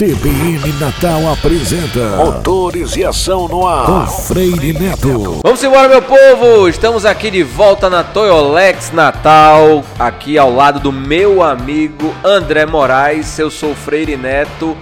CBN 0.00 0.80
Natal 0.80 1.30
apresenta 1.30 2.16
Motores 2.16 2.96
e 2.96 3.04
Ação 3.04 3.46
no 3.46 3.66
Ar 3.66 3.84
com 3.84 4.06
Freire 4.06 4.72
Neto. 4.72 5.40
Vamos 5.44 5.62
embora, 5.62 5.90
meu 5.90 6.00
povo! 6.00 6.66
Estamos 6.70 7.04
aqui 7.04 7.30
de 7.30 7.42
volta 7.42 7.90
na 7.90 8.02
Toyolex 8.02 8.92
Natal, 8.92 9.84
aqui 9.98 10.38
ao 10.38 10.50
lado 10.54 10.80
do 10.80 10.90
meu 10.90 11.42
amigo 11.42 12.14
André 12.24 12.64
Moraes. 12.64 13.38
Eu 13.38 13.50
sou 13.50 13.74
Freire 13.74 14.16
Neto, 14.16 14.74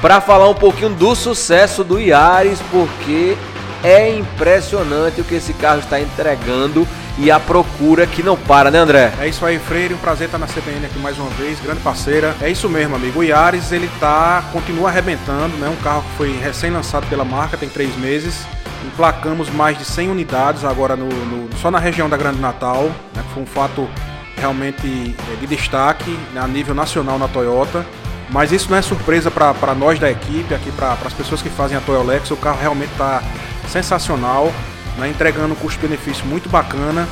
para 0.00 0.20
falar 0.20 0.48
um 0.48 0.54
pouquinho 0.54 0.90
do 0.90 1.12
sucesso 1.16 1.82
do 1.82 1.98
Yaris, 1.98 2.60
porque 2.70 3.36
é 3.82 4.14
impressionante 4.14 5.20
o 5.20 5.24
que 5.24 5.34
esse 5.34 5.52
carro 5.54 5.80
está 5.80 6.00
entregando 6.00 6.86
e 7.18 7.30
a 7.30 7.38
procura 7.38 8.06
que 8.06 8.22
não 8.22 8.36
para, 8.36 8.70
né, 8.70 8.78
André? 8.78 9.12
É 9.20 9.28
isso 9.28 9.44
aí, 9.44 9.58
Freire. 9.58 9.94
Um 9.94 9.98
prazer 9.98 10.26
estar 10.26 10.38
na 10.38 10.46
CBN 10.46 10.86
aqui 10.86 10.98
mais 10.98 11.18
uma 11.18 11.28
vez, 11.30 11.60
grande 11.60 11.80
parceira. 11.80 12.34
É 12.40 12.48
isso 12.48 12.68
mesmo, 12.68 12.96
amigo. 12.96 13.20
O 13.20 13.24
Yaris, 13.24 13.70
ele 13.70 13.90
tá, 14.00 14.44
continua 14.52 14.88
arrebentando, 14.88 15.56
né? 15.58 15.68
Um 15.68 15.82
carro 15.82 16.02
que 16.02 16.16
foi 16.16 16.32
recém-lançado 16.38 17.06
pela 17.08 17.24
marca, 17.24 17.56
tem 17.56 17.68
três 17.68 17.94
meses. 17.96 18.46
Emplacamos 18.86 19.50
mais 19.50 19.78
de 19.78 19.84
100 19.84 20.10
unidades 20.10 20.64
agora 20.64 20.96
no, 20.96 21.06
no 21.06 21.56
só 21.58 21.70
na 21.70 21.78
região 21.78 22.08
da 22.08 22.16
Grande 22.16 22.40
Natal, 22.40 22.84
né? 23.14 23.22
Foi 23.34 23.42
um 23.42 23.46
fato 23.46 23.88
realmente 24.36 25.14
é, 25.32 25.36
de 25.36 25.46
destaque 25.46 26.10
né? 26.32 26.40
a 26.40 26.48
nível 26.48 26.74
nacional 26.74 27.18
na 27.18 27.28
Toyota. 27.28 27.84
Mas 28.30 28.50
isso 28.50 28.70
não 28.70 28.78
é 28.78 28.82
surpresa 28.82 29.30
para 29.30 29.74
nós 29.74 29.98
da 29.98 30.10
equipe, 30.10 30.54
aqui 30.54 30.72
para 30.72 30.96
as 31.04 31.12
pessoas 31.12 31.42
que 31.42 31.50
fazem 31.50 31.76
a 31.76 31.80
Toyolex. 31.82 32.30
O 32.30 32.36
carro 32.36 32.58
realmente 32.58 32.92
está 32.92 33.22
sensacional 33.68 34.52
né, 34.98 35.08
entregando 35.08 35.54
um 35.54 35.56
custo-benefício 35.56 36.24
muito 36.26 36.48
bacana. 36.48 37.08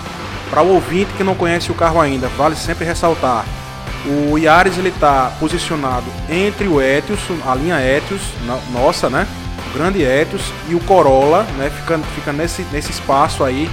Para 0.51 0.63
o 0.63 0.75
ouvinte 0.75 1.13
que 1.15 1.23
não 1.23 1.35
conhece 1.35 1.71
o 1.71 1.75
carro 1.75 2.01
ainda, 2.01 2.29
vale 2.29 2.57
sempre 2.57 2.85
ressaltar. 2.85 3.45
O 4.05 4.37
Yaris 4.37 4.79
ele 4.79 4.89
está 4.89 5.31
posicionado 5.39 6.07
entre 6.29 6.67
o 6.67 6.81
Etios, 6.81 7.21
a 7.47 7.55
linha 7.55 7.81
Etios, 7.81 8.23
nossa, 8.73 9.09
né? 9.09 9.27
O 9.71 9.79
grande 9.79 10.03
Etios 10.03 10.43
e 10.69 10.75
o 10.75 10.81
Corolla, 10.81 11.45
né? 11.57 11.71
Fica, 11.71 11.99
fica 12.15 12.33
nesse, 12.33 12.63
nesse 12.73 12.91
espaço 12.91 13.45
aí 13.45 13.71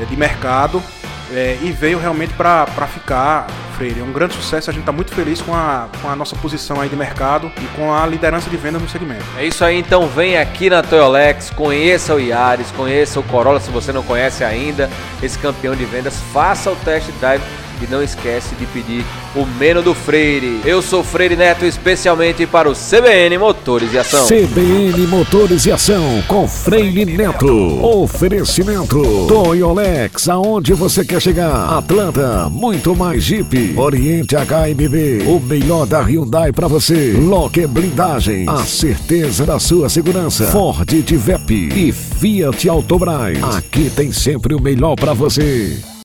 é, 0.00 0.04
de 0.04 0.16
mercado 0.16 0.82
é, 1.30 1.58
e 1.60 1.70
veio 1.72 1.98
realmente 1.98 2.32
para 2.34 2.66
ficar, 2.86 3.46
Freire. 3.76 4.00
É 4.00 4.02
um 4.02 4.12
grande 4.12 4.34
sucesso, 4.34 4.70
a 4.70 4.72
gente 4.72 4.82
está 4.82 4.92
muito 4.92 5.12
feliz 5.14 5.40
com 5.40 5.54
a, 5.54 5.88
com 6.00 6.08
a 6.08 6.16
nossa 6.16 6.36
posição 6.36 6.80
aí 6.80 6.88
de 6.88 6.96
mercado 6.96 7.50
e 7.60 7.66
com 7.76 7.92
a 7.92 8.06
liderança 8.06 8.48
de 8.48 8.56
venda 8.56 8.78
no 8.78 8.88
segmento. 8.88 9.24
É 9.36 9.44
isso 9.44 9.64
aí, 9.64 9.78
então 9.78 10.06
vem 10.08 10.36
aqui 10.36 10.70
na 10.70 10.82
Toyolex, 10.82 11.50
conheça 11.50 12.14
o 12.14 12.20
Yaris, 12.20 12.70
conheça 12.70 13.20
o 13.20 13.22
Corolla 13.24 13.60
se 13.60 13.70
você 13.70 13.92
não 13.92 14.02
conhece 14.02 14.44
ainda, 14.44 14.88
esse 15.22 15.38
campeão 15.38 15.74
de 15.74 15.84
vendas, 15.84 16.20
faça 16.32 16.70
o 16.70 16.76
test 16.76 17.10
drive 17.20 17.42
e 17.84 17.90
não 17.90 18.02
esquece 18.02 18.54
de 18.54 18.66
pedir 18.66 19.04
o 19.34 19.44
Meno 19.44 19.82
do 19.82 19.94
Freire. 19.94 20.60
Eu 20.64 20.80
sou 20.80 21.04
Freire 21.04 21.36
Neto, 21.36 21.64
especialmente 21.64 22.46
para 22.46 22.68
o 22.68 22.72
CBN 22.72 23.38
Motores 23.38 23.92
e 23.92 23.98
Ação. 23.98 24.26
CBN 24.26 25.06
Motores 25.06 25.66
e 25.66 25.72
Ação 25.72 26.22
com 26.26 26.48
Freire 26.48 27.04
Neto. 27.04 27.84
Oferecimento 27.84 29.26
Toyolex, 29.28 30.28
aonde 30.28 30.72
você 30.72 31.04
quer 31.04 31.20
chegar? 31.20 31.78
Atlanta, 31.78 32.48
muito 32.50 32.96
mais 32.96 33.22
Jeep. 33.22 33.74
Oriente 33.76 34.34
HMB, 34.34 35.28
o 35.28 35.40
melhor 35.40 35.86
da 35.86 36.00
Hyundai 36.00 36.52
para 36.52 36.66
você. 36.66 37.12
Locker 37.12 37.68
Blindagem, 37.68 38.46
a 38.48 38.64
certeza 38.64 39.44
da 39.44 39.58
sua 39.58 39.88
segurança. 39.88 40.46
Ford 40.46 40.88
Tivep 41.02 41.52
e 41.52 41.92
Fiat 41.92 42.68
Autobras. 42.68 43.42
Aqui 43.56 43.90
tem 43.90 44.10
sempre 44.12 44.54
o 44.54 44.60
melhor 44.60 44.96
para 44.96 45.12
você. 45.12 45.93